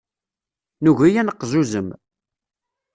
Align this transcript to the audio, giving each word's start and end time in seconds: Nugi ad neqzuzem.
Nugi 0.83 1.09
ad 1.21 1.25
neqzuzem. 1.27 1.87